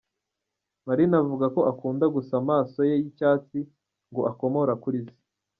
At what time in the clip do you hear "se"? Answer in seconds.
5.05-5.15